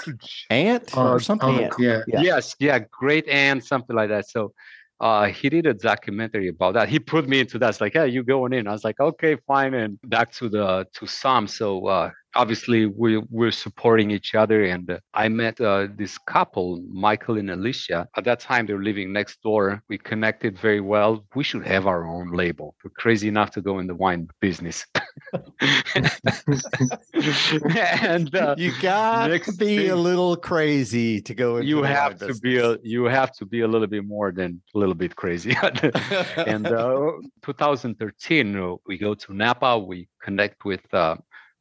[0.50, 1.66] aunt uh, or something.
[1.66, 2.02] Uh, yeah.
[2.08, 2.22] yeah.
[2.22, 4.28] Yes, yeah, great aunt, something like that.
[4.28, 4.54] So
[5.00, 6.90] uh, he did a documentary about that.
[6.90, 7.70] He put me into that.
[7.70, 8.68] It's like, hey, you going in?
[8.68, 9.76] I was like, okay, fine.
[9.76, 11.48] And back to the to Somm.
[11.48, 16.82] So uh, obviously we we're supporting each other and uh, i met uh, this couple
[16.92, 18.08] michael and alicia.
[18.16, 19.82] At that time they were living next door.
[19.90, 21.26] We connected very well.
[21.36, 22.76] We should have our own label.
[22.84, 24.86] We're crazy enough to go in the wine business.
[28.02, 32.14] And uh, you got to be thing, a little crazy to go into you have
[32.20, 32.40] to business.
[32.40, 35.56] be a you have to be a little bit more than a little bit crazy.
[36.38, 37.12] And uh,
[37.44, 39.78] 2013 we go to napa.
[39.80, 41.16] We connect with uh,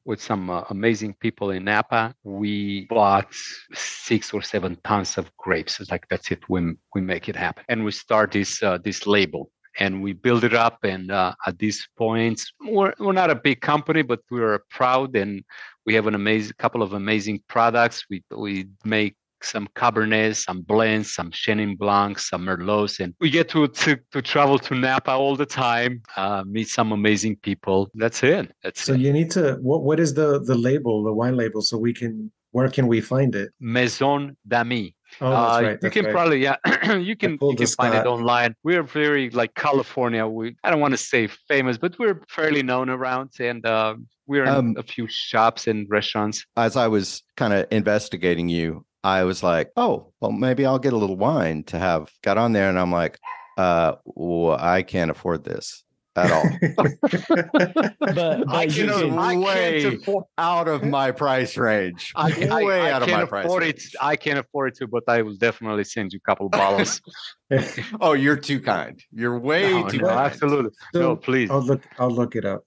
[0.09, 2.15] with some uh, amazing people in Napa.
[2.25, 3.29] We bought
[3.75, 5.79] six or seven tons of grapes.
[5.81, 6.49] It's like that's it.
[6.49, 6.61] We
[6.95, 10.55] we make it happen, and we start this uh, this label and we build it
[10.55, 10.79] up.
[10.83, 15.45] And uh, at this point, we're, we're not a big company, but we're proud and
[15.87, 18.05] we have an amazing couple of amazing products.
[18.11, 23.49] We we make some Cabernet, some blends, some Chenin Blancs, some Merlots, and we get
[23.51, 27.89] to, to, to travel to Napa all the time, uh, meet some amazing people.
[27.95, 28.51] That's it.
[28.63, 29.01] That's so it.
[29.01, 32.31] you need to what what is the the label, the wine label, so we can
[32.53, 33.51] where can we find it?
[33.61, 34.95] Maison d'Ami.
[35.21, 35.71] Oh, that's Uh, right.
[35.73, 36.13] you that's can right.
[36.15, 36.57] probably yeah
[36.99, 40.81] you can you can the find it online we're very like california we i don't
[40.81, 43.95] want to say famous but we're fairly known around and uh,
[44.27, 48.85] we're in Um, a few shops and restaurants As I was kind of investigating you,
[49.05, 52.11] I was like, oh, well, maybe I'll get a little wine to have.
[52.23, 53.19] Got on there and I'm like,
[53.57, 55.85] uh, well, I can't afford this
[56.17, 56.45] at all.
[56.77, 56.93] But,
[58.01, 62.13] but I you can, can- I way can't afford, out of my price range.
[62.17, 63.83] I, I, way I out of can't my price afford it.
[64.01, 67.01] I can't afford it to, but I will definitely send you a couple bottles.
[68.01, 69.03] Oh, you're too kind.
[69.13, 70.21] You're way no, too no, kind.
[70.21, 70.71] absolutely.
[70.93, 71.51] no, please.
[71.51, 72.65] I'll look I'll look it up.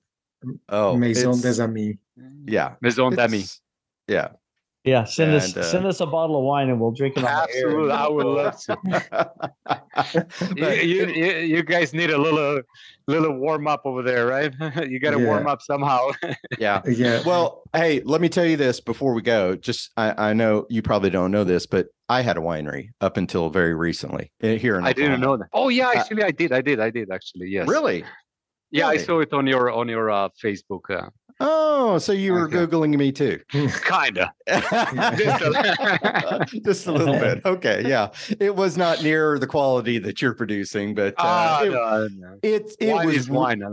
[0.69, 1.97] Oh, Maison des Amis.
[2.45, 2.73] Yeah.
[2.81, 3.37] Maison d'Ami.
[3.39, 3.61] it's-
[4.07, 4.29] Yeah.
[4.83, 7.47] Yeah, send us uh, send us a bottle of wine and we'll drink it on
[7.47, 7.67] the air.
[7.67, 9.51] Absolutely, I would love to.
[10.55, 12.61] You, you, you, you guys need a little
[13.07, 14.53] little warm up over there, right?
[14.89, 16.09] you got to warm up somehow.
[16.59, 16.81] yeah.
[16.91, 17.21] Yeah.
[17.25, 19.55] Well, hey, let me tell you this before we go.
[19.55, 23.17] Just I, I know you probably don't know this, but I had a winery up
[23.17, 25.47] until very recently eh, here in I didn't know that.
[25.53, 26.51] Oh yeah, Uh, actually, I did.
[26.51, 26.79] I did.
[26.79, 27.47] I did actually.
[27.49, 27.67] Yes.
[27.67, 28.03] Really?
[28.71, 30.89] Yeah, I saw it on your on your uh, Facebook.
[30.89, 31.09] Uh,
[31.43, 32.57] Oh, so you were Okay.
[32.57, 33.39] googling me too?
[33.51, 34.31] kinda.
[36.63, 37.43] Just a little bit.
[37.45, 38.09] Okay, yeah.
[38.39, 42.37] It was not near the quality that you're producing, but uh, Ah, it, no, no.
[42.43, 43.63] it it wine was wine.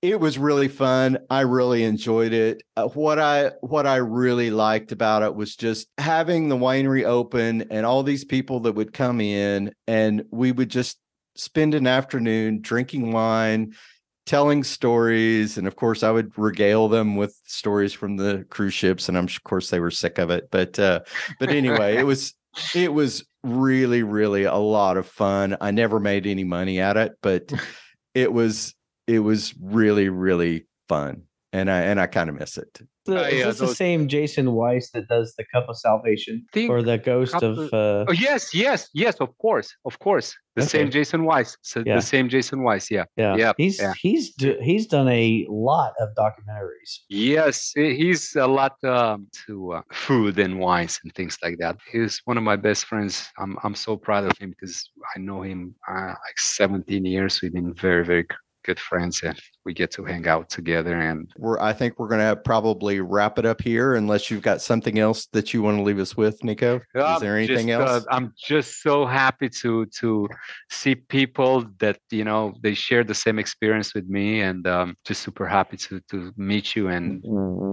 [0.00, 4.90] It was really fun i really enjoyed it uh, what i what i really liked
[4.90, 9.20] about it was just having the winery open and all these people that would come
[9.20, 10.98] in and we would just
[11.36, 13.74] spend an afternoon drinking wine
[14.24, 19.08] telling stories and of course i would regale them with stories from the cruise ships
[19.08, 21.00] and i'm of course they were sick of it but uh
[21.40, 22.34] but anyway it was
[22.74, 25.56] it was really really a lot of fun.
[25.60, 27.52] I never made any money at it but
[28.14, 28.74] it was
[29.06, 33.28] it was really really fun and i and i kind of miss it The- Uh,
[33.28, 36.98] is yeah, this the same Jason Wise that does the Cup of Salvation or the
[36.98, 37.58] Ghost of?
[37.58, 39.16] of- Uh, Oh yes, yes, yes.
[39.20, 40.36] Of course, of course.
[40.54, 41.56] The same Jason Wise.
[41.62, 41.96] So Yeah.
[41.96, 42.90] the same Jason Wise.
[42.90, 43.06] Yeah.
[43.16, 43.94] yeah, yeah, he's yeah.
[44.02, 44.34] he's
[44.68, 46.92] he's done a lot of documentaries.
[47.08, 51.76] Yes, he's a lot um, to uh, food and wines and things like that.
[51.90, 53.14] He's one of my best friends.
[53.38, 54.76] I'm I'm so proud of him because
[55.16, 57.40] I know him uh, like 17 years.
[57.40, 58.26] We've been very very
[58.64, 61.00] good friends, and we get to hang out together.
[61.00, 64.60] And we're i think we're going to probably wrap it up here unless you've got
[64.60, 66.80] something else that you want to leave us with nico.
[66.94, 68.06] Is there anything just, uh, else?
[68.10, 70.28] I'm just so happy to to
[70.70, 75.22] see people that you know they share the same experience with me, and um, just
[75.22, 77.22] super happy to to meet you and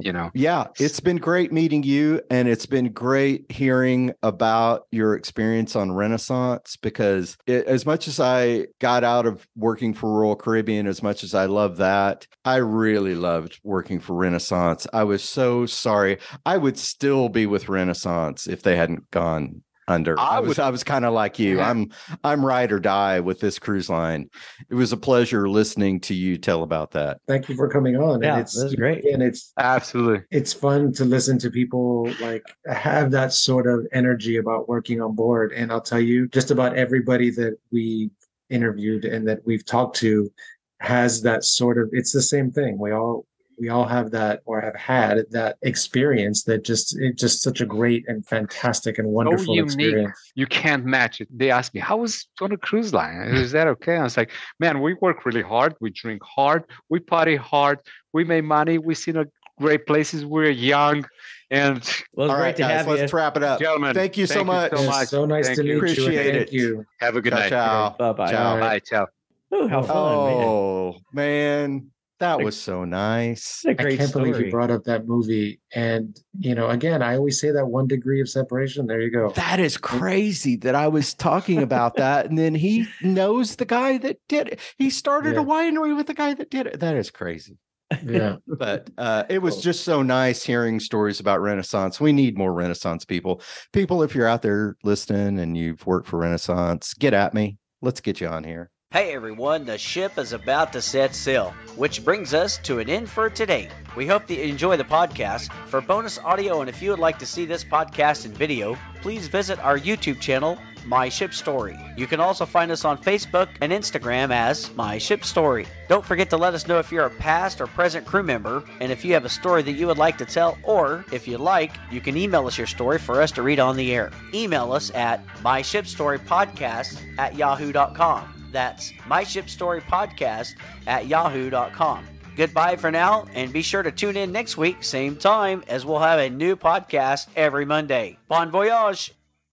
[0.03, 0.31] you know.
[0.33, 5.91] Yeah, it's been great meeting you, and it's been great hearing about your experience on
[5.91, 11.03] Renaissance because it, as much as I got out of working for Royal Caribbean, as
[11.03, 14.87] much as I love that, I really loved working for Renaissance.
[14.93, 16.19] I was so sorry.
[16.45, 20.17] I would still be with Renaissance if they hadn't gone under.
[20.19, 21.57] I I, was would- I was kind of like you.
[21.57, 21.69] Yeah.
[21.69, 21.89] I'm
[22.23, 24.29] I'm ride or die with this cruise line.
[24.69, 27.19] It was a pleasure listening to you tell about that.
[27.27, 28.21] Thank you for coming on.
[28.21, 29.05] Yeah, and it's that was great.
[29.05, 30.23] And it's absolutely.
[30.31, 35.15] it's fun to listen to people like have that sort of energy about working on
[35.15, 35.51] board.
[35.51, 38.11] And I'll tell you, just about everybody that we
[38.49, 40.31] interviewed and that we've talked to
[40.79, 42.77] has that sort of it's the same thing.
[42.79, 43.25] We all
[43.59, 47.65] we all have that or have had that experience that just it's just such a
[47.65, 49.65] great and fantastic and wonderful unique.
[49.65, 50.31] experience.
[50.33, 51.27] you can't match it.
[51.37, 53.17] They asked me, how was it on a cruise line?
[53.35, 53.97] Is that okay?
[53.97, 55.75] I was like, man, we work really hard.
[55.81, 56.63] We drink hard.
[56.87, 57.79] We party hard.
[58.13, 58.77] We make money.
[58.77, 60.23] We see the great places.
[60.25, 61.05] We're young.
[61.51, 61.79] And
[62.13, 63.59] Well, it's All great right, to guys, have let's wrap it up.
[63.59, 64.71] gentlemen, Thank you so much.
[64.71, 65.07] You so much.
[65.09, 65.81] so nice Thank to you.
[65.81, 66.03] meet you.
[66.03, 66.39] Appreciate it.
[66.49, 66.85] Thank you.
[67.01, 67.49] Have a good Ciao, night.
[67.49, 67.89] ciao.
[67.99, 68.31] Bye bye.
[68.31, 68.59] Ciao.
[68.61, 68.79] Bye.
[68.79, 69.18] Ciao.
[69.53, 69.95] Ooh, how fun.
[69.97, 73.63] Oh man, that Like- was so nice.
[73.63, 74.31] It's a I great can't story.
[74.31, 75.59] believe you brought up that movie.
[75.73, 78.87] And you know, again, I always say that one degree of separation.
[78.87, 79.31] There you go.
[79.31, 83.97] That is crazy that I was talking about that, and then he knows the guy
[83.99, 84.59] that did it.
[84.77, 85.41] He started Yeah.
[85.41, 86.79] a winery with the guy that did it.
[86.79, 87.57] That is crazy.
[88.05, 88.35] Yeah.
[88.47, 89.61] But uh, it was Cool.
[89.63, 91.99] just so nice hearing stories about Renaissance.
[91.99, 93.41] We need more Renaissance people.
[93.73, 97.57] People, if you're out there listening and you've worked for Renaissance, get at me.
[97.81, 98.69] Let's get you on here.
[98.91, 103.07] Hey everyone, the ship is about to set sail, which brings us to an end
[103.07, 103.69] for today.
[103.95, 105.53] We hope that you enjoy the podcast.
[105.67, 109.27] For bonus audio and if you would like to see this podcast in video, please
[109.27, 111.77] visit our YouTube channel, My Ship Story.
[111.97, 115.67] You can also find us on Facebook and Instagram as My Ship Story.
[115.87, 118.91] Don't forget to let us know if you're a past or present crew member and
[118.91, 121.73] if you have a story that you would like to tell, or if you like,
[121.91, 124.09] you can email us your story for us to read on the air.
[124.33, 128.38] Email us at myshipstorypodcast at yahoo.com.
[128.51, 130.53] That's My Ship Story Podcast
[130.87, 132.07] at yahoo.com.
[132.35, 135.99] Goodbye for now, and be sure to tune in next week, same time, as we'll
[135.99, 138.17] have a new podcast every Monday.
[138.29, 139.13] Bon voyage!